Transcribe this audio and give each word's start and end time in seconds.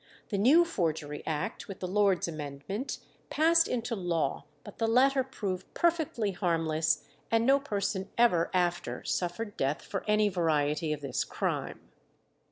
The 0.29 0.37
new 0.39 0.65
Forgery 0.65 1.21
Act 1.27 1.67
with 1.67 1.79
the 1.79 1.87
Lords' 1.87 2.27
amendment 2.27 2.97
passed 3.29 3.67
into 3.67 3.95
law, 3.95 4.45
but 4.63 4.79
the 4.79 4.87
latter 4.87 5.23
proved 5.23 5.71
perfectly 5.75 6.31
harmless, 6.31 7.03
and 7.29 7.45
no 7.45 7.59
person 7.59 8.09
ever 8.17 8.49
after 8.51 9.03
suffered 9.03 9.55
death 9.57 9.83
for 9.83 10.03
any 10.07 10.27
variety 10.27 10.91
of 10.91 11.01
this 11.01 11.23
crime. 11.23 11.81